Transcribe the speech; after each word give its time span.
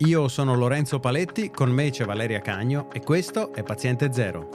Io 0.00 0.28
sono 0.28 0.54
Lorenzo 0.54 1.00
Paletti, 1.00 1.50
con 1.50 1.70
me 1.70 1.88
c'è 1.88 2.04
Valeria 2.04 2.40
Cagno 2.40 2.88
e 2.92 3.00
questo 3.00 3.54
è 3.54 3.62
Paziente 3.62 4.12
Zero. 4.12 4.50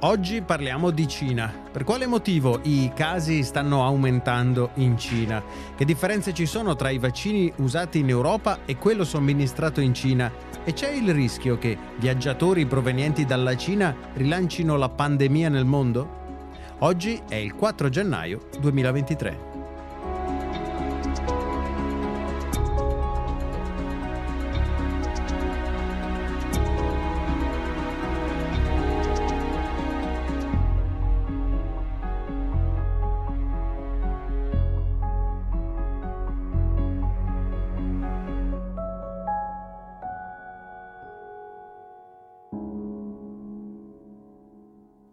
Oggi 0.00 0.42
parliamo 0.42 0.90
di 0.90 1.08
Cina. 1.08 1.50
Per 1.72 1.84
quale 1.84 2.06
motivo 2.06 2.60
i 2.64 2.92
casi 2.94 3.42
stanno 3.42 3.82
aumentando 3.82 4.72
in 4.74 4.98
Cina? 4.98 5.42
Che 5.74 5.86
differenze 5.86 6.34
ci 6.34 6.44
sono 6.44 6.76
tra 6.76 6.90
i 6.90 6.98
vaccini 6.98 7.50
usati 7.56 8.00
in 8.00 8.10
Europa 8.10 8.58
e 8.66 8.76
quello 8.76 9.04
somministrato 9.04 9.80
in 9.80 9.94
Cina? 9.94 10.30
E 10.64 10.74
c'è 10.74 10.90
il 10.90 11.14
rischio 11.14 11.56
che 11.56 11.78
viaggiatori 11.96 12.66
provenienti 12.66 13.24
dalla 13.24 13.56
Cina 13.56 13.96
rilancino 14.12 14.76
la 14.76 14.90
pandemia 14.90 15.48
nel 15.48 15.64
mondo? 15.64 16.24
Oggi 16.80 17.22
è 17.26 17.36
il 17.36 17.54
4 17.54 17.88
gennaio 17.88 18.48
2023. 18.60 19.45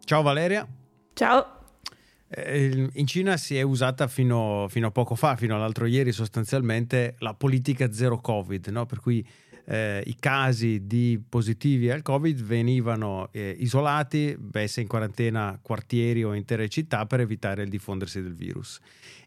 Ciao 0.04 0.20
Valeria. 0.20 0.68
Ciao. 1.14 1.46
Eh, 2.28 2.90
in 2.92 3.06
Cina 3.06 3.38
si 3.38 3.56
è 3.56 3.62
usata 3.62 4.06
fino, 4.06 4.66
fino, 4.68 4.88
a 4.88 4.90
poco 4.90 5.14
fa, 5.14 5.34
fino 5.34 5.54
all'altro 5.54 5.86
ieri 5.86 6.12
sostanzialmente, 6.12 7.14
la 7.20 7.32
politica 7.32 7.90
zero 7.90 8.20
Covid, 8.20 8.66
no? 8.66 8.84
per 8.84 9.00
cui 9.00 9.26
eh, 9.64 10.02
i 10.04 10.14
casi 10.18 10.86
di 10.86 11.18
positivi 11.26 11.90
al 11.90 12.02
Covid 12.02 12.42
venivano 12.42 13.28
eh, 13.32 13.56
isolati, 13.58 14.36
messi 14.52 14.82
in 14.82 14.88
quarantena 14.88 15.58
quartieri 15.62 16.22
o 16.22 16.34
intere 16.34 16.68
città 16.68 17.06
per 17.06 17.20
evitare 17.20 17.62
il 17.62 17.70
diffondersi 17.70 18.20
del 18.20 18.34
virus. 18.34 18.78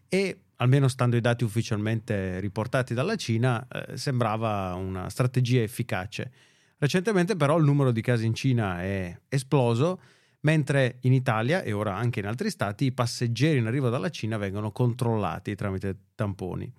E 0.08 0.42
almeno 0.56 0.86
stando 0.86 1.16
ai 1.16 1.22
dati 1.22 1.42
ufficialmente 1.42 2.38
riportati 2.38 2.94
dalla 2.94 3.16
Cina, 3.16 3.66
eh, 3.66 3.96
sembrava 3.96 4.74
una 4.74 5.08
strategia 5.08 5.60
efficace. 5.60 6.30
Recentemente 6.78 7.34
però 7.34 7.58
il 7.58 7.64
numero 7.64 7.90
di 7.90 8.00
casi 8.00 8.26
in 8.26 8.34
Cina 8.34 8.80
è 8.80 9.18
esploso 9.28 9.98
mentre 10.40 10.98
in 11.02 11.12
Italia 11.12 11.62
e 11.62 11.72
ora 11.72 11.94
anche 11.96 12.20
in 12.20 12.26
altri 12.26 12.50
stati 12.50 12.86
i 12.86 12.92
passeggeri 12.92 13.58
in 13.58 13.66
arrivo 13.66 13.88
dalla 13.88 14.10
Cina 14.10 14.36
vengono 14.36 14.70
controllati 14.70 15.54
tramite 15.54 15.96
tamponi. 16.14 16.70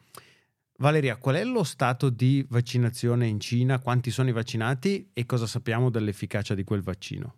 Valeria, 0.77 1.17
qual 1.17 1.35
è 1.35 1.43
lo 1.43 1.63
stato 1.63 2.09
di 2.09 2.45
vaccinazione 2.49 3.27
in 3.27 3.39
Cina? 3.39 3.79
Quanti 3.79 4.11
sono 4.11 4.29
i 4.29 4.31
vaccinati 4.31 5.09
e 5.13 5.25
cosa 5.25 5.45
sappiamo 5.45 5.89
dell'efficacia 5.89 6.55
di 6.55 6.63
quel 6.63 6.81
vaccino? 6.81 7.35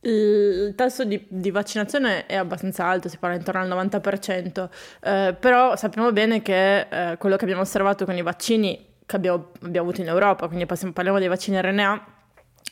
Il 0.00 0.74
tasso 0.76 1.04
di, 1.04 1.24
di, 1.28 1.50
vaccinazione 1.50 2.26
è 2.26 2.36
abbastanza 2.36 2.84
alto, 2.86 3.08
si 3.08 3.18
parla 3.18 3.36
intorno 3.36 3.60
al 3.60 3.86
90%, 3.86 4.68
eh, 5.00 5.36
però 5.38 5.74
sappiamo 5.76 6.12
bene 6.12 6.40
che 6.40 6.80
eh, 6.80 7.16
quello 7.18 7.36
che 7.36 7.44
abbiamo 7.44 7.62
osservato 7.62 8.04
con 8.04 8.16
i 8.16 8.22
vaccini 8.22 8.86
che 9.04 9.16
abbiamo, 9.16 9.50
abbiamo 9.62 9.88
avuto 9.88 10.02
in 10.02 10.08
Europa, 10.08 10.46
quindi 10.46 10.66
parliamo 10.66 11.18
dei 11.18 11.28
vaccini 11.28 11.60
RNA, 11.60 12.17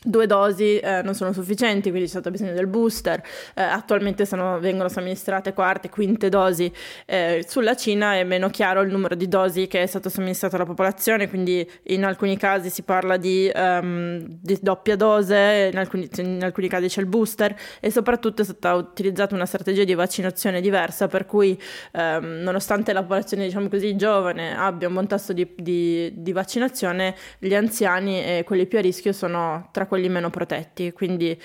Due 0.07 0.25
dosi 0.25 0.77
eh, 0.77 1.01
non 1.01 1.15
sono 1.15 1.33
sufficienti, 1.33 1.89
quindi 1.89 2.03
c'è 2.03 2.11
stato 2.11 2.31
bisogno 2.31 2.53
del 2.53 2.67
booster. 2.67 3.21
Eh, 3.53 3.61
attualmente 3.61 4.25
sono, 4.25 4.57
vengono 4.57 4.87
somministrate 4.87 5.51
quarte, 5.51 5.89
quinte 5.89 6.29
dosi. 6.29 6.71
Eh, 7.05 7.43
sulla 7.45 7.75
Cina 7.75 8.13
è 8.13 8.23
meno 8.23 8.49
chiaro 8.49 8.79
il 8.81 8.89
numero 8.89 9.15
di 9.15 9.27
dosi 9.27 9.67
che 9.67 9.83
è 9.83 9.85
stato 9.85 10.07
somministrato 10.07 10.55
alla 10.55 10.63
popolazione, 10.63 11.27
quindi 11.27 11.69
in 11.87 12.05
alcuni 12.05 12.37
casi 12.37 12.69
si 12.69 12.83
parla 12.83 13.17
di, 13.17 13.51
um, 13.53 14.25
di 14.25 14.57
doppia 14.61 14.95
dose, 14.95 15.69
in 15.73 15.77
alcuni, 15.77 16.09
in 16.19 16.41
alcuni, 16.41 16.69
casi 16.69 16.87
c'è 16.87 17.01
il 17.01 17.07
booster 17.07 17.53
e 17.81 17.91
soprattutto 17.91 18.43
è 18.43 18.45
stata 18.45 18.75
utilizzata 18.75 19.35
una 19.35 19.45
strategia 19.45 19.83
di 19.83 19.93
vaccinazione 19.93 20.61
diversa, 20.61 21.07
per 21.07 21.25
cui 21.25 21.59
um, 21.91 22.25
nonostante 22.43 22.93
la 22.93 23.01
popolazione 23.01 23.43
diciamo 23.43 23.67
così 23.67 23.97
giovane 23.97 24.57
abbia 24.57 24.87
un 24.87 24.93
buon 24.93 25.07
tasso 25.07 25.33
di, 25.33 25.53
di, 25.53 26.13
di 26.15 26.31
vaccinazione, 26.31 27.13
gli 27.39 27.53
anziani 27.53 28.23
e 28.23 28.43
quelli 28.45 28.67
più 28.67 28.77
a 28.77 28.81
rischio 28.81 29.11
sono 29.11 29.67
tra 29.73 29.85
quelli 29.85 29.96
meno 30.09 30.29
protetti, 30.29 30.91
quindi 30.91 31.39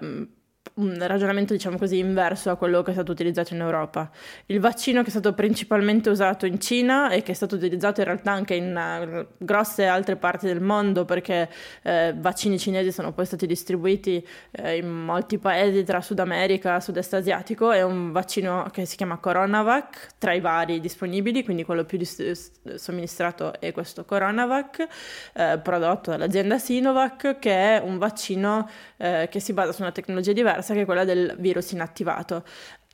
um, 0.00 0.26
un 0.78 0.96
ragionamento 1.06 1.52
diciamo 1.52 1.76
così 1.76 1.98
inverso 1.98 2.50
a 2.50 2.56
quello 2.56 2.82
che 2.82 2.90
è 2.90 2.94
stato 2.94 3.12
utilizzato 3.12 3.54
in 3.54 3.60
Europa. 3.60 4.10
Il 4.46 4.60
vaccino 4.60 5.02
che 5.02 5.08
è 5.08 5.10
stato 5.10 5.32
principalmente 5.34 6.08
usato 6.10 6.46
in 6.46 6.60
Cina 6.60 7.10
e 7.10 7.22
che 7.22 7.32
è 7.32 7.34
stato 7.34 7.56
utilizzato 7.56 8.00
in 8.00 8.06
realtà 8.06 8.32
anche 8.32 8.54
in 8.54 8.74
uh, 8.74 9.26
grosse 9.44 9.86
altre 9.86 10.16
parti 10.16 10.46
del 10.46 10.60
mondo 10.60 11.04
perché 11.04 11.48
eh, 11.82 12.14
vaccini 12.16 12.58
cinesi 12.58 12.92
sono 12.92 13.12
poi 13.12 13.26
stati 13.26 13.46
distribuiti 13.46 14.24
eh, 14.52 14.76
in 14.76 14.88
molti 14.88 15.38
paesi 15.38 15.82
tra 15.84 16.00
Sud 16.00 16.18
America, 16.20 16.80
Sud-Est 16.80 17.14
asiatico, 17.14 17.70
è 17.70 17.82
un 17.82 18.12
vaccino 18.12 18.68
che 18.72 18.84
si 18.84 18.96
chiama 18.96 19.18
Coronavac 19.18 20.14
tra 20.18 20.32
i 20.32 20.40
vari 20.40 20.80
disponibili, 20.80 21.44
quindi 21.44 21.64
quello 21.64 21.84
più 21.84 21.98
dis- 21.98 22.50
somministrato 22.76 23.58
è 23.60 23.72
questo 23.72 24.04
Coronavac 24.04 24.86
eh, 25.34 25.58
prodotto 25.62 26.10
dall'azienda 26.10 26.58
Sinovac 26.58 27.38
che 27.38 27.76
è 27.76 27.82
un 27.82 27.98
vaccino 27.98 28.68
eh, 28.96 29.28
che 29.30 29.40
si 29.40 29.52
basa 29.52 29.72
su 29.72 29.82
una 29.82 29.92
tecnologia 29.92 30.32
diversa 30.32 30.67
diversa 30.68 30.74
che 30.74 30.84
quella 30.84 31.04
del 31.04 31.36
virus 31.38 31.72
inattivato. 31.72 32.44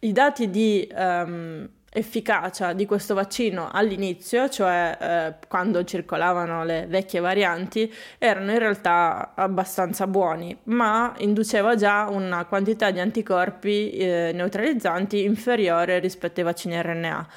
I 0.01 0.13
dati 0.13 0.51
di 0.51 0.89
um, 0.95 1.69
efficacia 1.97 2.73
di 2.73 2.87
questo 2.87 3.15
vaccino 3.15 3.69
all'inizio, 3.71 4.49
cioè 4.49 4.99
eh, 5.01 5.47
quando 5.47 5.85
circolavano 5.85 6.65
le 6.65 6.87
vecchie 6.89 7.21
varianti, 7.21 7.93
erano 8.19 8.51
in 8.51 8.59
realtà 8.59 9.33
abbastanza 9.37 10.09
buoni, 10.09 10.59
ma 10.65 11.15
induceva 11.19 11.77
già 11.77 12.09
una 12.11 12.47
quantità 12.47 12.91
di 12.91 12.99
anticorpi 12.99 13.91
eh, 13.93 14.33
neutralizzanti 14.35 15.23
inferiore 15.23 16.01
rispetto 16.01 16.41
ai 16.41 16.47
vaccini 16.47 16.83
RNA. 16.83 17.29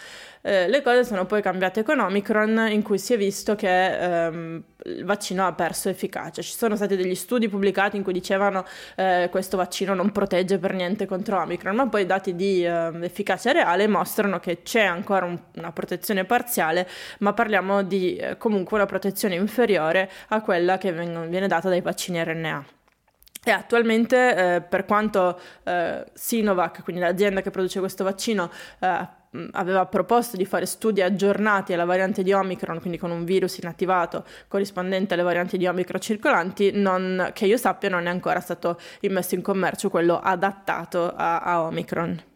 Eh, 0.48 0.70
le 0.70 0.82
cose 0.82 1.04
sono 1.04 1.26
poi 1.26 1.42
cambiate 1.42 1.84
con 1.84 2.00
Omicron 2.00 2.68
in 2.72 2.82
cui 2.82 2.98
si 2.98 3.14
è 3.14 3.18
visto 3.18 3.56
che 3.56 4.26
ehm, 4.28 4.64
il 4.86 5.04
vaccino 5.04 5.46
ha 5.46 5.52
perso 5.52 5.90
efficacia. 5.90 6.42
Ci 6.42 6.54
sono 6.54 6.78
stati 6.78 6.96
degli 6.96 7.16
studi 7.16 7.50
pubblicati 7.50 7.98
in 7.98 8.04
cui 8.04 8.14
dicevano 8.14 8.64
eh, 8.96 9.28
questo 9.30 9.58
vaccino 9.58 9.94
non 9.94 10.14
protegge 10.14 10.58
per 10.58 10.74
niente 10.74 11.06
contro 11.06 11.42
Omicron, 11.42 11.76
ma 11.76 11.88
poi 11.90 12.04
i 12.04 12.06
dati 12.06 12.34
di 12.34 12.64
eh, 12.64 12.92
efficacia 13.02 13.52
reale 13.52 13.88
mostrano 13.88 14.40
che 14.40 14.47
c'è 14.64 14.84
ancora 14.84 15.26
un, 15.26 15.40
una 15.56 15.72
protezione 15.72 16.26
parziale, 16.26 16.88
ma 17.20 17.34
parliamo 17.34 17.84
di 17.84 18.16
eh, 18.16 18.38
comunque 18.38 18.78
una 18.78 18.86
protezione 18.86 19.36
inferiore 19.36 20.10
a 20.30 20.42
quella 20.42 20.78
che 20.78 20.92
vengono, 20.92 21.28
viene 21.28 21.48
data 21.48 21.70
dai 21.70 21.82
vaccini 21.82 22.24
RNA. 22.24 22.66
E 23.44 23.52
attualmente, 23.52 24.56
eh, 24.56 24.62
per 24.62 24.84
quanto 24.84 25.40
eh, 25.64 26.04
Sinovac, 26.14 26.84
quindi 26.84 27.02
l'azienda 27.02 27.42
che 27.42 27.50
produce 27.50 27.80
questo 27.80 28.04
vaccino, 28.04 28.52
eh, 28.80 29.08
aveva 29.52 29.86
proposto 29.86 30.38
di 30.38 30.46
fare 30.46 30.66
studi 30.66 31.02
aggiornati 31.02 31.74
alla 31.74 31.86
variante 31.86 32.24
di 32.24 32.34
Omicron, 32.34 32.80
quindi 32.80 32.98
con 32.98 33.12
un 33.12 33.24
virus 33.24 33.58
inattivato 33.58 34.26
corrispondente 34.48 35.14
alle 35.14 35.24
varianti 35.24 35.58
di 35.58 35.66
Omicron 35.66 36.02
circolanti, 36.02 36.72
non, 36.74 37.32
che 37.34 37.46
io 37.46 37.58
sappia 37.58 37.90
non 37.90 38.06
è 38.08 38.10
ancora 38.10 38.40
stato 38.40 38.80
immesso 39.02 39.36
in 39.36 39.42
commercio 39.42 39.90
quello 39.90 40.20
adattato 40.20 41.14
a, 41.16 41.40
a 41.40 41.62
Omicron. 41.62 42.36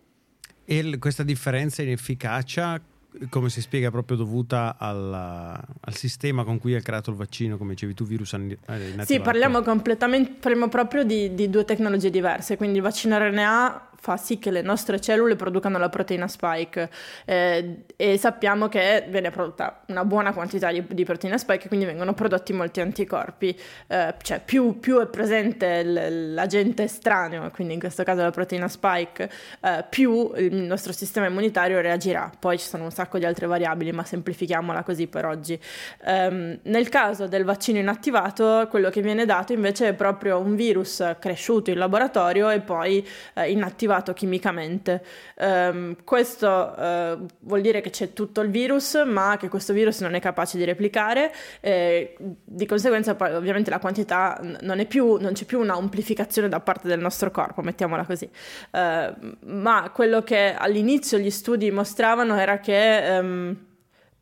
E 0.66 0.98
questa 1.00 1.24
differenza 1.24 1.82
in 1.82 1.90
efficacia 1.90 2.82
come 3.30 3.50
si 3.50 3.62
spiega, 3.62 3.92
proprio 3.92 4.18
dovuta 4.18 4.76
alla, 4.78 5.62
al 5.82 5.96
sistema 5.96 6.44
con 6.44 6.60
cui 6.60 6.74
è 6.74 6.82
creato 6.82 7.10
il 7.10 7.18
vaccino, 7.18 7.58
come 7.58 7.72
dicevi 7.74 7.94
tu, 7.94 8.06
virus 8.06 8.32
inattivato? 8.32 9.06
Sì, 9.06 9.20
parliamo 9.20 9.62
completamente, 9.62 10.36
parliamo 10.40 10.70
proprio 10.70 11.04
di, 11.04 11.34
di 11.34 11.50
due 11.50 11.66
tecnologie 11.66 12.10
diverse, 12.10 12.58
quindi 12.58 12.78
il 12.78 12.84
vaccino 12.84 13.18
RNA 13.18 13.90
fa 14.02 14.18
sì 14.18 14.40
che 14.40 14.50
le 14.50 14.64
nostre 14.64 15.00
cellule 15.00 15.36
producano 15.36 15.78
la 15.78 15.88
proteina 15.88 16.28
spike 16.28 16.90
eh, 17.24 17.84
e 17.96 18.18
sappiamo 18.18 18.68
che 18.68 19.06
viene 19.08 19.30
prodotta 19.30 19.84
una 19.88 20.04
buona 20.04 20.34
quantità 20.34 20.72
di, 20.72 20.84
di 20.90 21.06
proteina 21.06 21.38
spike, 21.38 21.68
quindi 21.68 21.86
vengono 21.86 22.16
prodotti 22.16 22.52
molti 22.52 22.82
anticorpi, 22.82 23.56
eh, 23.88 24.16
cioè 24.24 24.42
più, 24.44 24.80
più, 24.80 25.00
è 25.00 25.06
presente 25.06 25.84
l- 25.84 26.34
l'agente 26.34 26.84
estraneo, 26.84 27.48
quindi 27.52 27.76
in 27.76 27.80
questo 27.80 28.04
caso 28.04 28.24
la 28.24 28.32
proteina 28.32 28.68
spike, 28.68 29.30
eh, 29.62 29.86
più 29.88 30.32
il 30.36 30.56
nostro 30.56 30.94
sistema 30.94 31.28
immunitario 31.28 31.80
reagirà. 31.80 32.32
Poi 32.40 32.58
ci 32.58 32.68
sono 32.68 32.86
un 32.86 32.92
sacco 32.92 33.20
di 33.20 33.26
altre 33.26 33.46
variabili, 33.46 33.92
ma 33.92 34.04
semplifichiamola 34.04 34.82
così 34.82 35.06
per 35.06 35.26
oggi. 35.28 35.60
Um, 36.08 36.58
nel 36.64 36.90
caso 36.90 37.28
del 37.28 37.44
vaccino 37.44 37.78
inattivato, 37.78 38.66
quello 38.68 38.90
che 38.90 39.02
viene 39.02 39.26
dato 39.26 39.54
invece 39.54 39.90
è 39.90 39.94
proprio 39.94 40.40
un 40.40 40.56
virus 40.56 41.18
cresciuto 41.20 41.70
in 41.70 41.78
laboratorio 41.78 42.50
e 42.50 42.62
poi 42.62 43.08
eh, 43.36 43.52
inattivato 43.52 43.90
attivato 43.92 44.14
chimicamente. 44.14 45.04
Um, 45.36 45.96
questo 46.04 46.48
uh, 46.48 47.26
vuol 47.40 47.62
dire 47.62 47.82
che 47.82 47.90
c'è 47.90 48.14
tutto 48.14 48.42
il 48.42 48.50
virus, 48.50 49.02
ma 49.06 49.38
che 49.38 49.50
questo 49.50 49.74
virus 49.74 50.02
non 50.02 50.16
è 50.16 50.20
capace 50.20 50.58
di 50.58 50.64
replicare, 50.64 51.32
e 51.60 52.16
di 52.44 52.66
conseguenza 52.66 53.16
poi 53.16 53.34
ovviamente 53.34 53.70
la 53.70 53.80
quantità 53.80 54.40
non, 54.62 54.80
è 54.80 54.86
più, 54.86 55.18
non 55.18 55.34
c'è 55.34 55.46
più 55.46 55.60
una 55.60 55.76
amplificazione 55.76 56.50
da 56.50 56.60
parte 56.60 56.88
del 56.88 57.00
nostro 57.00 57.32
corpo, 57.32 57.62
mettiamola 57.62 58.06
così. 58.06 58.30
Uh, 58.72 59.36
ma 59.46 59.92
quello 59.94 60.24
che 60.24 60.54
all'inizio 60.58 61.18
gli 61.18 61.32
studi 61.32 61.72
mostravano 61.72 62.38
era 62.38 62.60
che 62.60 63.20
um, 63.20 63.58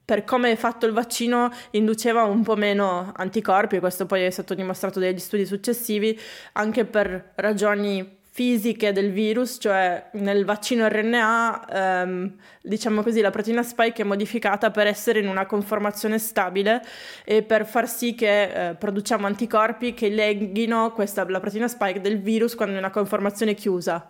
per 0.03 0.23
come 0.23 0.51
è 0.51 0.55
fatto 0.55 0.87
il 0.87 0.91
vaccino 0.91 1.51
induceva 1.71 2.23
un 2.23 2.41
po' 2.41 2.55
meno 2.55 3.11
anticorpi, 3.15 3.77
questo 3.77 4.07
poi 4.07 4.23
è 4.23 4.29
stato 4.31 4.55
dimostrato 4.55 4.99
dagli 4.99 5.19
studi 5.19 5.45
successivi, 5.45 6.19
anche 6.53 6.85
per 6.85 7.33
ragioni 7.35 8.17
fisiche 8.31 8.91
del 8.91 9.11
virus, 9.11 9.57
cioè 9.59 10.09
nel 10.13 10.45
vaccino 10.45 10.87
RNA, 10.87 11.67
ehm, 11.67 12.35
diciamo 12.61 13.01
così, 13.01 13.21
la 13.21 13.31
proteina 13.31 13.63
spike 13.63 14.03
è 14.03 14.05
modificata 14.05 14.71
per 14.71 14.87
essere 14.87 15.19
in 15.19 15.27
una 15.27 15.45
conformazione 15.45 16.19
stabile 16.19 16.81
e 17.25 17.41
per 17.43 17.65
far 17.65 17.89
sì 17.89 18.13
che 18.15 18.69
eh, 18.69 18.75
produciamo 18.75 19.25
anticorpi 19.25 19.93
che 19.93 20.09
leghino 20.09 20.91
questa, 20.93 21.27
la 21.27 21.39
proteina 21.39 21.67
spike 21.67 22.01
del 22.01 22.21
virus 22.21 22.55
quando 22.55 22.75
è 22.75 22.77
in 22.77 22.83
una 22.83 22.93
conformazione 22.93 23.55
chiusa. 23.55 24.09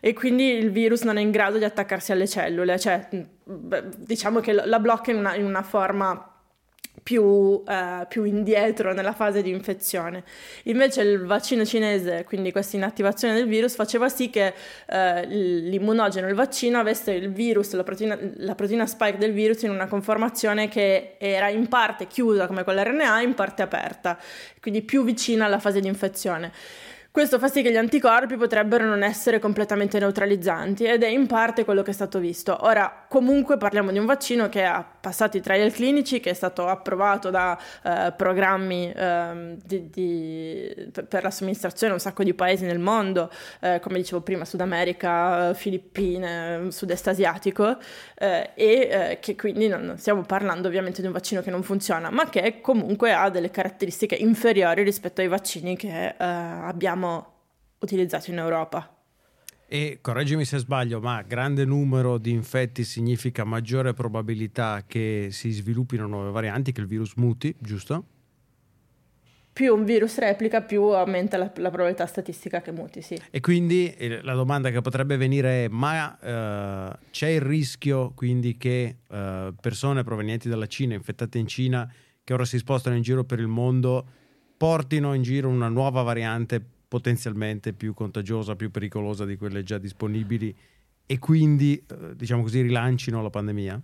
E 0.00 0.14
quindi 0.14 0.52
il 0.52 0.70
virus 0.70 1.02
non 1.02 1.18
è 1.18 1.20
in 1.20 1.30
grado 1.30 1.58
di 1.58 1.64
attaccarsi 1.64 2.10
alle 2.10 2.26
cellule, 2.26 2.78
cioè 2.78 3.06
diciamo 3.44 4.40
che 4.40 4.52
la 4.52 4.80
blocca 4.80 5.10
in 5.10 5.18
una, 5.18 5.34
in 5.34 5.44
una 5.44 5.62
forma 5.62 6.29
più, 7.02 7.62
eh, 7.66 8.06
più, 8.08 8.24
indietro 8.24 8.92
nella 8.92 9.12
fase 9.12 9.42
di 9.42 9.50
infezione. 9.50 10.22
Invece 10.64 11.02
il 11.02 11.24
vaccino 11.24 11.64
cinese, 11.64 12.24
quindi 12.24 12.52
questa 12.52 12.76
inattivazione 12.76 13.34
del 13.34 13.46
virus, 13.46 13.74
faceva 13.74 14.08
sì 14.08 14.30
che 14.30 14.54
eh, 14.86 15.26
l'immunogeno, 15.26 16.28
il 16.28 16.34
vaccino, 16.34 16.78
avesse 16.78 17.12
il 17.12 17.32
virus, 17.32 17.72
la 17.72 17.82
proteina, 17.82 18.18
la 18.36 18.54
proteina, 18.54 18.86
spike 18.86 19.18
del 19.18 19.32
virus 19.32 19.62
in 19.62 19.70
una 19.70 19.86
conformazione 19.86 20.68
che 20.68 21.16
era 21.18 21.48
in 21.48 21.68
parte 21.68 22.06
chiusa 22.06 22.46
come 22.46 22.64
quella 22.64 22.82
RNA, 22.82 23.22
in 23.22 23.34
parte 23.34 23.62
aperta, 23.62 24.18
quindi 24.60 24.82
più 24.82 25.04
vicina 25.04 25.46
alla 25.46 25.58
fase 25.58 25.80
di 25.80 25.88
infezione. 25.88 26.52
Questo 27.12 27.40
fa 27.40 27.48
sì 27.48 27.62
che 27.62 27.72
gli 27.72 27.76
anticorpi 27.76 28.36
potrebbero 28.36 28.84
non 28.84 29.02
essere 29.02 29.40
completamente 29.40 29.98
neutralizzanti 29.98 30.84
ed 30.84 31.02
è 31.02 31.08
in 31.08 31.26
parte 31.26 31.64
quello 31.64 31.82
che 31.82 31.90
è 31.90 31.94
stato 31.94 32.20
visto. 32.20 32.56
Ora, 32.60 32.99
comunque 33.10 33.56
parliamo 33.56 33.90
di 33.90 33.98
un 33.98 34.06
vaccino 34.06 34.48
che 34.48 34.62
ha 34.62 34.84
passato 34.84 35.36
i 35.36 35.40
trial 35.40 35.72
clinici, 35.72 36.20
che 36.20 36.30
è 36.30 36.32
stato 36.32 36.68
approvato 36.68 37.28
da 37.28 37.58
eh, 37.82 38.12
programmi 38.16 38.92
eh, 38.92 39.56
di, 39.64 39.90
di, 39.90 40.90
per 41.08 41.24
la 41.24 41.32
somministrazione 41.32 41.92
in 41.92 41.98
un 41.98 42.04
sacco 42.04 42.22
di 42.22 42.34
paesi 42.34 42.64
nel 42.66 42.78
mondo, 42.78 43.28
eh, 43.58 43.80
come 43.80 43.98
dicevo 43.98 44.20
prima, 44.20 44.44
Sud 44.44 44.60
America, 44.60 45.52
Filippine, 45.54 46.70
Sud-est 46.70 47.08
asiatico, 47.08 47.78
eh, 48.14 48.50
e 48.54 48.88
eh, 48.88 49.18
che 49.20 49.34
quindi 49.34 49.66
non 49.66 49.94
stiamo 49.98 50.22
parlando 50.22 50.68
ovviamente 50.68 51.00
di 51.00 51.08
un 51.08 51.12
vaccino 51.12 51.42
che 51.42 51.50
non 51.50 51.64
funziona, 51.64 52.10
ma 52.10 52.28
che 52.28 52.60
comunque 52.60 53.12
ha 53.12 53.28
delle 53.28 53.50
caratteristiche 53.50 54.14
inferiori 54.14 54.84
rispetto 54.84 55.20
ai 55.20 55.26
vaccini 55.26 55.76
che 55.76 56.10
eh, 56.10 56.14
abbiamo 56.16 57.32
utilizzato 57.80 58.30
in 58.30 58.38
Europa. 58.38 58.99
E 59.72 59.98
correggimi 60.00 60.44
se 60.44 60.58
sbaglio, 60.58 60.98
ma 60.98 61.22
grande 61.22 61.64
numero 61.64 62.18
di 62.18 62.32
infetti 62.32 62.82
significa 62.82 63.44
maggiore 63.44 63.94
probabilità 63.94 64.82
che 64.84 65.28
si 65.30 65.52
sviluppino 65.52 66.08
nuove 66.08 66.32
varianti, 66.32 66.72
che 66.72 66.80
il 66.80 66.88
virus 66.88 67.14
muti, 67.14 67.54
giusto? 67.56 68.04
Più 69.52 69.72
un 69.72 69.84
virus 69.84 70.18
replica, 70.18 70.62
più 70.62 70.82
aumenta 70.82 71.36
la, 71.36 71.52
la 71.54 71.68
probabilità 71.68 72.04
statistica 72.06 72.60
che 72.60 72.72
muti, 72.72 73.00
sì. 73.00 73.16
E 73.30 73.38
quindi 73.38 73.94
eh, 73.94 74.20
la 74.22 74.34
domanda 74.34 74.70
che 74.70 74.80
potrebbe 74.80 75.16
venire 75.16 75.66
è: 75.66 75.68
ma 75.68 76.18
eh, 76.18 76.98
c'è 77.12 77.28
il 77.28 77.40
rischio 77.40 78.10
quindi 78.16 78.56
che 78.56 78.96
eh, 79.08 79.54
persone 79.60 80.02
provenienti 80.02 80.48
dalla 80.48 80.66
Cina, 80.66 80.94
infettate 80.94 81.38
in 81.38 81.46
Cina, 81.46 81.88
che 82.24 82.32
ora 82.32 82.44
si 82.44 82.58
spostano 82.58 82.96
in 82.96 83.02
giro 83.02 83.22
per 83.22 83.38
il 83.38 83.46
mondo, 83.46 84.04
portino 84.56 85.14
in 85.14 85.22
giro 85.22 85.48
una 85.48 85.68
nuova 85.68 86.02
variante 86.02 86.60
potenzialmente 86.90 87.72
più 87.72 87.94
contagiosa, 87.94 88.56
più 88.56 88.72
pericolosa 88.72 89.24
di 89.24 89.36
quelle 89.36 89.62
già 89.62 89.78
disponibili 89.78 90.52
e 91.06 91.18
quindi, 91.20 91.80
eh, 91.88 92.16
diciamo 92.16 92.42
così, 92.42 92.62
rilancino 92.62 93.22
la 93.22 93.30
pandemia? 93.30 93.80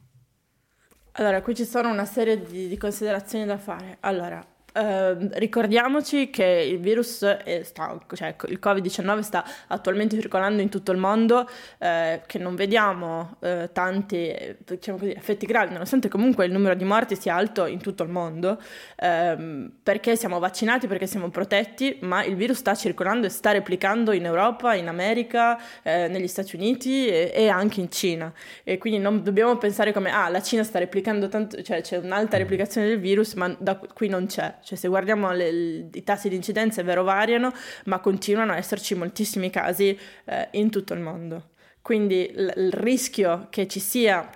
Allora, 1.13 1.41
qui 1.41 1.55
ci 1.55 1.65
sono 1.65 1.89
una 1.89 2.05
serie 2.05 2.45
di, 2.45 2.67
di 2.67 2.77
considerazioni 2.77 3.45
da 3.45 3.59
fare. 3.59 3.99
Allora, 4.01 4.45
Ehm, 4.77 5.31
ricordiamoci 5.35 6.29
che 6.29 6.45
il 6.45 6.79
virus, 6.79 7.25
sta, 7.63 7.99
cioè 8.13 8.35
il 8.49 8.59
Covid-19 8.63 9.21
sta 9.21 9.43
attualmente 9.69 10.21
circolando 10.21 10.61
in 10.61 10.69
tutto 10.69 10.93
il 10.93 10.99
mondo, 10.99 11.49
eh, 11.79 12.21
che 12.27 12.39
non 12.39 12.55
vediamo 12.55 13.37
eh, 13.41 13.71
tanti 13.73 14.35
diciamo 14.67 14.99
così, 14.99 15.13
effetti 15.13 15.47
gravi, 15.47 15.73
nonostante 15.73 16.09
comunque 16.09 16.45
il 16.45 16.53
numero 16.53 16.75
di 16.75 16.85
morti 16.85 17.17
sia 17.17 17.35
alto 17.35 17.65
in 17.65 17.81
tutto 17.81 18.03
il 18.03 18.11
mondo, 18.11 18.61
ehm, 18.97 19.73
perché 19.83 20.15
siamo 20.15 20.39
vaccinati, 20.39 20.87
perché 20.87 21.07
siamo 21.07 21.31
protetti, 21.31 21.97
ma 22.03 22.23
il 22.25 22.37
virus 22.37 22.59
sta 22.59 22.75
circolando 22.75 23.27
e 23.27 23.31
sta 23.31 23.53
replicando 23.53 24.13
in 24.13 24.27
Europa, 24.27 24.75
in 24.75 24.89
America, 24.89 25.59
eh, 25.83 26.09
negli 26.09 26.29
Stati 26.29 26.55
Uniti 26.55 27.07
e, 27.07 27.33
e, 27.35 27.49
anche 27.49 27.81
in 27.81 27.91
Cina. 27.91 28.31
E 28.63 28.77
quindi 28.77 28.99
non 28.99 29.23
dobbiamo 29.23 29.57
pensare 29.57 29.93
come, 29.93 30.11
ah, 30.13 30.29
la 30.29 30.43
Cina 30.43 30.63
sta 30.63 30.79
replicando 30.79 31.29
tanto, 31.29 31.63
cioè 31.63 31.81
c'è 31.81 31.97
un'alta 31.97 32.37
replicazione 32.37 32.89
del 32.89 33.01
virus, 33.01 33.33
ma 33.35 33.55
da 33.59 33.77
qui 33.77 34.09
non 34.09 34.27
c'è 34.27 34.55
cioè 34.67 34.77
se 34.77 34.89
guardiamo 34.89 35.31
le, 35.31 35.89
i 35.93 36.03
tassi 36.03 36.29
di 36.29 36.35
incidenza 36.35 36.81
è 36.81 36.85
vero 36.85 37.05
variano, 37.05 37.53
ma 37.85 38.01
continuano 38.01 38.51
a 38.51 38.57
esserci 38.57 38.97
moltissimi 38.97 39.49
casi 39.49 39.97
eh, 40.25 40.49
in 40.53 40.71
tutto 40.71 40.93
il 40.93 40.99
mondo. 40.99 41.51
Quindi 41.81 42.33
l- 42.35 42.53
il 42.57 42.73
rischio 42.73 43.47
che 43.49 43.69
ci 43.69 43.79
sia 43.79 44.29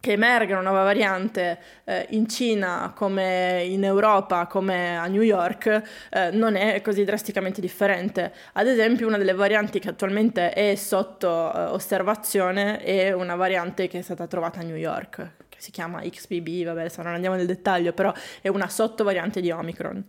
che 0.00 0.12
emerga 0.12 0.58
una 0.58 0.68
nuova 0.68 0.82
variante 0.82 1.58
eh, 1.84 2.06
in 2.10 2.28
Cina 2.28 2.92
come 2.94 3.64
in 3.64 3.84
Europa, 3.84 4.46
come 4.46 4.98
a 4.98 5.06
New 5.06 5.22
York, 5.22 5.82
eh, 6.10 6.30
non 6.32 6.56
è 6.56 6.82
così 6.82 7.04
drasticamente 7.04 7.60
differente. 7.60 8.34
Ad 8.54 8.66
esempio, 8.66 9.06
una 9.06 9.16
delle 9.18 9.32
varianti 9.34 9.78
che 9.78 9.88
attualmente 9.88 10.50
è 10.50 10.74
sotto 10.74 11.28
eh, 11.54 11.58
osservazione 11.70 12.82
è 12.82 13.12
una 13.12 13.36
variante 13.36 13.86
che 13.86 14.00
è 14.00 14.02
stata 14.02 14.26
trovata 14.26 14.60
a 14.60 14.64
New 14.64 14.76
York, 14.76 15.36
si 15.64 15.70
chiama 15.70 16.02
XBB, 16.02 16.64
vabbè, 16.64 16.80
adesso 16.80 17.02
non 17.02 17.14
andiamo 17.14 17.36
nel 17.36 17.46
dettaglio, 17.46 17.92
però 17.94 18.12
è 18.42 18.48
una 18.48 18.68
sottovariante 18.68 19.40
di 19.40 19.50
Omicron. 19.50 20.04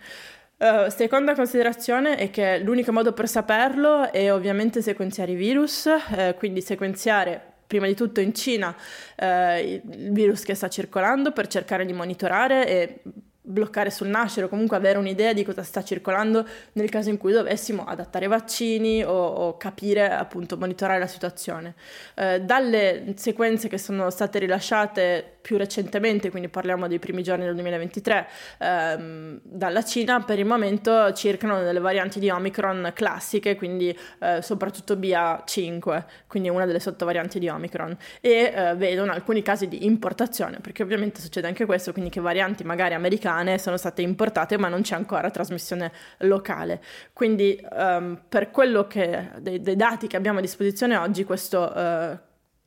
Uh, 0.57 0.90
seconda 0.90 1.34
considerazione 1.34 2.18
è 2.18 2.30
che 2.30 2.60
l'unico 2.60 2.92
modo 2.92 3.13
per 3.13 3.28
saperlo 3.28 4.12
è 4.12 4.31
ovviamente 4.31 4.81
sequenziare 4.81 5.31
i 5.31 5.36
virus, 5.36 5.86
eh, 5.86 6.36
quindi 6.38 6.62
sequenziare 6.62 7.54
prima 7.68 7.88
di 7.88 7.96
tutto 7.96 8.22
in 8.22 8.34
Cina 8.34 8.75
eh, 9.16 9.81
il 9.84 10.12
virus 10.12 10.44
che 10.44 10.54
sta 10.54 10.69
circolando 10.69 11.31
per 11.31 11.48
cercare 11.48 11.86
di 11.86 11.94
monitorare 11.94 12.68
e 12.68 13.02
bloccare 13.45 13.92
sul 13.92 14.07
nascere 14.07 14.47
o 14.47 14.50
comunque 14.50 14.75
avere 14.75 14.97
un'idea 14.97 15.31
di 15.33 15.44
cosa 15.44 15.62
sta 15.62 15.83
circolando 15.83 16.45
nel 16.74 16.89
caso 16.89 17.09
in 17.09 17.18
cui 17.18 17.31
dovessimo 17.31 17.86
adattare 17.86 18.27
vaccini 18.27 19.03
o, 19.03 19.13
o 19.13 19.57
capire, 19.57 20.09
appunto, 20.09 20.57
monitorare 20.57 21.00
la 21.00 21.07
situazione. 21.07 21.75
Eh, 22.15 22.42
dalle 22.42 23.13
sequenze 23.15 23.68
che 23.68 23.77
sono 23.77 24.09
state 24.09 24.39
rilasciate 24.39 25.33
più 25.42 25.57
recentemente, 25.57 26.31
quindi 26.31 26.50
parliamo 26.50 26.88
dei 26.88 26.97
primi 26.97 27.21
giorni 27.21 27.45
del 27.45 27.53
2023, 27.53 28.28
ehm, 28.57 29.40
dalla 29.44 29.83
Cina, 29.83 30.21
per 30.21 30.40
il 30.40 30.45
momento 30.45 31.14
circolano 31.14 31.61
delle 31.61 31.80
varianti 31.80 32.19
di 32.19 32.31
Omicron 32.31 32.92
classiche, 32.95 33.56
quindi 33.56 33.95
eh, 34.19 34.42
soprattutto 34.42 34.95
BA5, 34.95 36.04
quindi 36.25 36.49
una 36.49 36.66
delle 36.66 36.80
sottovarianti 36.80 37.37
di 37.37 37.47
Omicron, 37.47 37.95
e 38.21 38.52
eh, 38.56 38.75
vedono 38.75 39.11
alcuni 39.11 39.44
casi 39.44 39.68
di 39.68 39.85
importazione, 39.85 40.57
perché 40.59 40.81
ovviamente 40.81 41.21
succede 41.21 41.45
anche 41.45 41.66
questo, 41.66 41.92
quindi 41.92 42.09
che 42.09 42.21
varianti 42.21 42.64
magari 42.64 42.95
americane 42.95 43.34
sono 43.57 43.77
state 43.77 44.01
importate 44.01 44.57
ma 44.57 44.68
non 44.68 44.81
c'è 44.81 44.95
ancora 44.95 45.30
trasmissione 45.30 45.92
locale. 46.19 46.81
Quindi 47.13 47.59
ehm, 47.73 48.21
per 48.27 48.51
quello 48.51 48.87
che 48.87 49.30
dei, 49.39 49.61
dei, 49.61 49.75
dati 49.75 50.07
che 50.07 50.18
abbiamo 50.18 50.39
a 50.39 50.42
disposizione 50.42 50.95
oggi 50.95 51.23
questo 51.23 51.73
eh, 51.73 52.18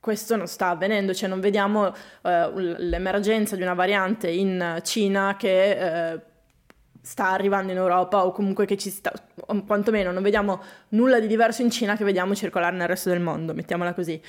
questo 0.00 0.36
non 0.36 0.46
sta 0.46 0.68
avvenendo, 0.68 1.12
cioè 1.12 1.28
non 1.28 1.40
vediamo 1.40 1.92
eh, 2.22 2.50
l'emergenza 2.54 3.56
di 3.56 3.62
una 3.62 3.74
variante 3.74 4.30
in 4.30 4.80
Cina 4.82 5.36
che 5.36 6.12
eh, 6.12 6.20
sta 7.00 7.30
arrivando 7.30 7.72
in 7.72 7.78
Europa 7.78 8.24
o 8.24 8.32
comunque 8.32 8.66
che 8.66 8.76
ci 8.76 8.90
sta, 8.90 9.12
o 9.46 9.64
quantomeno 9.64 10.12
non 10.12 10.22
vediamo 10.22 10.62
nulla 10.90 11.20
di 11.20 11.26
diverso 11.26 11.62
in 11.62 11.70
Cina 11.70 11.96
che 11.96 12.04
vediamo 12.04 12.34
circolare 12.34 12.76
nel 12.76 12.88
resto 12.88 13.08
del 13.08 13.20
mondo, 13.20 13.54
mettiamola 13.54 13.94
così. 13.94 14.20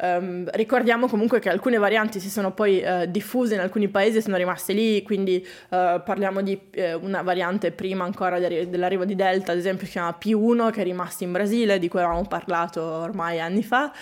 Um, 0.00 0.48
ricordiamo 0.52 1.08
comunque 1.08 1.40
che 1.40 1.48
alcune 1.48 1.76
varianti 1.76 2.20
si 2.20 2.30
sono 2.30 2.52
poi 2.52 2.80
uh, 2.84 3.06
diffuse 3.06 3.54
in 3.54 3.60
alcuni 3.60 3.88
paesi 3.88 4.18
e 4.18 4.20
sono 4.20 4.36
rimaste 4.36 4.72
lì, 4.72 5.02
quindi 5.02 5.44
uh, 5.70 6.00
parliamo 6.04 6.40
di 6.40 6.56
uh, 6.76 7.04
una 7.04 7.22
variante 7.22 7.72
prima 7.72 8.04
ancora 8.04 8.38
de- 8.38 8.70
dell'arrivo 8.70 9.04
di 9.04 9.16
Delta, 9.16 9.50
ad 9.50 9.58
esempio 9.58 9.86
si 9.86 9.92
chiama 9.92 10.16
P1 10.16 10.70
che 10.70 10.82
è 10.82 10.84
rimasta 10.84 11.24
in 11.24 11.32
Brasile, 11.32 11.80
di 11.80 11.88
cui 11.88 11.98
avevamo 11.98 12.26
parlato 12.28 12.80
ormai 12.80 13.40
anni 13.40 13.64
fa, 13.64 13.92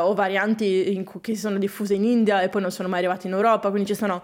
o 0.00 0.12
varianti 0.14 1.00
cui, 1.04 1.20
che 1.20 1.34
si 1.34 1.40
sono 1.40 1.58
diffuse 1.58 1.94
in 1.94 2.02
India 2.02 2.42
e 2.42 2.48
poi 2.48 2.62
non 2.62 2.72
sono 2.72 2.88
mai 2.88 2.98
arrivate 2.98 3.28
in 3.28 3.34
Europa, 3.34 3.70
quindi 3.70 3.88
ci 3.88 3.94
sono 3.94 4.22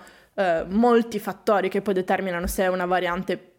molti 0.68 1.18
fattori 1.18 1.68
che 1.68 1.82
poi 1.82 1.94
determinano 1.94 2.46
se 2.46 2.66
una 2.66 2.86
variante 2.86 3.52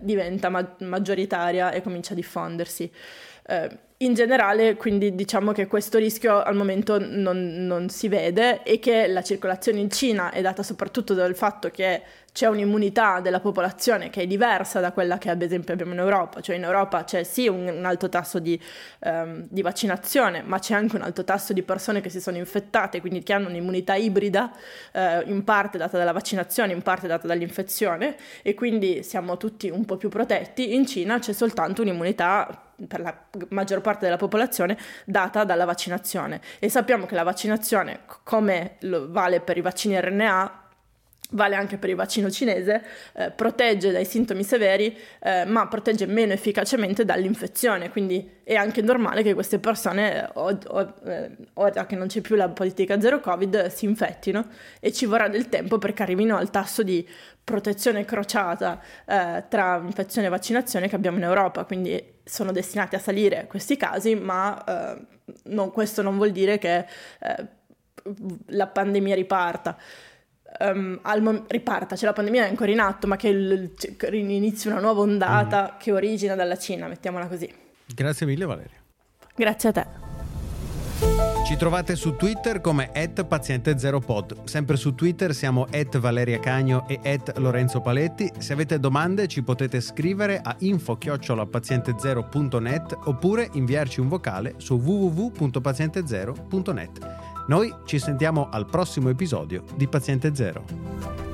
diventa 0.00 0.48
ma- 0.48 0.76
maggioritaria 0.80 1.72
e 1.72 1.82
comincia 1.82 2.12
a 2.12 2.16
diffondersi. 2.16 2.90
In 3.98 4.12
generale, 4.12 4.76
quindi 4.76 5.14
diciamo 5.14 5.52
che 5.52 5.66
questo 5.66 5.96
rischio 5.96 6.42
al 6.42 6.54
momento 6.54 6.98
non, 6.98 7.64
non, 7.66 7.88
si 7.88 8.08
vede 8.08 8.62
e 8.62 8.78
che 8.78 9.06
la 9.06 9.22
circolazione 9.22 9.80
in 9.80 9.90
Cina 9.90 10.30
è 10.30 10.42
data 10.42 10.62
soprattutto 10.62 11.14
dal 11.14 11.34
fatto 11.34 11.70
che 11.70 12.02
c'è 12.30 12.46
un'immunità 12.46 13.20
della 13.20 13.40
popolazione 13.40 14.10
che 14.10 14.20
è 14.20 14.26
diversa 14.26 14.80
da 14.80 14.92
quella 14.92 15.16
che 15.16 15.30
ad 15.30 15.40
esempio 15.40 15.72
abbiamo 15.72 15.94
in 15.94 16.00
Europa, 16.00 16.42
cioè 16.42 16.56
in 16.56 16.64
Europa 16.64 17.04
c'è 17.04 17.22
sì 17.22 17.48
un, 17.48 17.66
un 17.66 17.86
alto 17.86 18.10
tasso 18.10 18.38
di, 18.38 18.60
um, 18.98 19.46
di, 19.48 19.62
vaccinazione, 19.62 20.42
ma 20.42 20.58
c'è 20.58 20.74
anche 20.74 20.96
un 20.96 21.02
alto 21.02 21.24
tasso 21.24 21.54
di 21.54 21.62
persone 21.62 22.02
che 22.02 22.10
si 22.10 22.20
sono 22.20 22.36
infettate, 22.36 23.00
quindi 23.00 23.22
che 23.22 23.32
hanno 23.32 23.48
un'immunità 23.48 23.94
ibrida, 23.94 24.52
uh, 24.92 25.30
in 25.30 25.42
parte 25.44 25.78
data 25.78 25.96
dalla 25.96 26.12
vaccinazione, 26.12 26.74
in 26.74 26.82
parte 26.82 27.06
data 27.06 27.26
dall'infezione, 27.26 28.16
e 28.42 28.52
quindi 28.52 29.02
siamo 29.02 29.38
tutti 29.38 29.70
un 29.70 29.86
po' 29.86 29.96
più 29.96 30.10
protetti. 30.10 30.74
In 30.74 30.86
Cina 30.86 31.18
c'è 31.18 31.32
soltanto 31.32 31.80
un'immunità 31.80 32.65
per 32.86 33.00
la 33.00 33.16
maggior 33.48 33.80
parte 33.80 34.04
della 34.04 34.16
popolazione 34.16 34.76
data 35.04 35.44
dalla 35.44 35.64
vaccinazione. 35.64 36.40
E 36.58 36.68
sappiamo 36.68 37.06
che 37.06 37.14
la 37.14 37.22
vaccinazione 37.22 38.00
come 38.22 38.76
vale 39.08 39.40
per 39.40 39.56
i 39.56 39.62
vaccini 39.62 40.00
RNA 40.00 40.64
vale 41.30 41.56
anche 41.56 41.76
per 41.78 41.90
il 41.90 41.96
vaccino 41.96 42.30
cinese, 42.30 42.82
eh, 43.14 43.30
protegge 43.30 43.90
dai 43.90 44.04
sintomi 44.04 44.44
severi, 44.44 44.96
eh, 45.20 45.44
ma 45.44 45.66
protegge 45.66 46.06
meno 46.06 46.32
efficacemente 46.32 47.04
dall'infezione, 47.04 47.90
quindi 47.90 48.38
è 48.44 48.54
anche 48.54 48.82
normale 48.82 49.22
che 49.22 49.34
queste 49.34 49.58
persone, 49.58 50.28
eh, 50.28 51.36
ora 51.54 51.86
che 51.86 51.96
non 51.96 52.06
c'è 52.06 52.20
più 52.20 52.36
la 52.36 52.48
politica 52.48 53.00
zero 53.00 53.20
Covid, 53.20 53.66
si 53.66 53.86
infettino 53.86 54.46
e 54.78 54.92
ci 54.92 55.06
vorrà 55.06 55.28
del 55.28 55.48
tempo 55.48 55.78
perché 55.78 56.02
arrivino 56.02 56.36
al 56.36 56.50
tasso 56.50 56.82
di 56.82 57.06
protezione 57.42 58.04
crociata 58.04 58.80
eh, 59.04 59.44
tra 59.48 59.80
infezione 59.84 60.28
e 60.28 60.30
vaccinazione 60.30 60.88
che 60.88 60.94
abbiamo 60.94 61.16
in 61.16 61.24
Europa, 61.24 61.64
quindi 61.64 62.14
sono 62.28 62.50
destinati 62.50 62.96
a 62.96 62.98
salire 62.98 63.46
questi 63.46 63.76
casi, 63.76 64.16
ma 64.16 64.64
eh, 64.64 65.06
non, 65.44 65.70
questo 65.70 66.02
non 66.02 66.16
vuol 66.16 66.32
dire 66.32 66.58
che 66.58 66.84
la 68.46 68.66
pandemia 68.66 69.14
riparta 69.14 69.78
um, 70.60 71.00
mom- 71.20 71.44
riparta, 71.48 71.96
cioè 71.96 72.08
la 72.08 72.14
pandemia 72.14 72.46
è 72.46 72.48
ancora 72.48 72.70
in 72.70 72.80
atto, 72.80 73.06
ma 73.06 73.16
che 73.16 73.28
il, 73.28 73.74
cioè, 73.76 74.14
inizi 74.14 74.68
una 74.68 74.80
nuova 74.80 75.00
ondata 75.00 75.72
mm. 75.74 75.78
che 75.78 75.92
origina 75.92 76.34
dalla 76.34 76.56
Cina, 76.56 76.88
mettiamola 76.88 77.26
così. 77.26 77.52
Grazie 77.86 78.26
mille 78.26 78.44
Valeria. 78.44 78.78
Grazie 79.34 79.68
a 79.68 79.72
te. 79.72 80.15
Ci 81.46 81.56
trovate 81.56 81.94
su 81.94 82.16
Twitter 82.16 82.60
come 82.60 82.90
paziente0pod. 82.92 84.46
Sempre 84.46 84.76
su 84.76 84.96
Twitter 84.96 85.32
siamo 85.32 85.68
Valeria 86.00 86.40
Cagno 86.40 86.88
e 86.88 86.98
Lorenzo 87.36 87.80
Paletti. 87.80 88.32
Se 88.38 88.52
avete 88.52 88.80
domande 88.80 89.28
ci 89.28 89.44
potete 89.44 89.80
scrivere 89.80 90.40
a 90.42 90.56
info-paziente0.net 90.58 92.98
oppure 93.04 93.48
inviarci 93.52 94.00
un 94.00 94.08
vocale 94.08 94.54
su 94.56 94.74
www.paziente0.net. 94.74 97.44
Noi 97.46 97.72
ci 97.84 98.00
sentiamo 98.00 98.48
al 98.50 98.66
prossimo 98.66 99.08
episodio 99.08 99.62
di 99.76 99.86
Paziente 99.86 100.34
Zero. 100.34 101.25